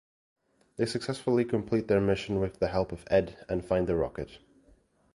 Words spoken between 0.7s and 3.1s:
They successfully complete their mission with the help of